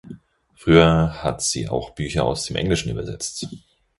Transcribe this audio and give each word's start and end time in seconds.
Früher 0.55 1.21
hat 1.21 1.43
sie 1.43 1.69
auch 1.69 1.91
Bücher 1.91 2.23
aus 2.25 2.45
dem 2.45 2.55
Englischen 2.55 2.89
übersetzt. 2.89 3.47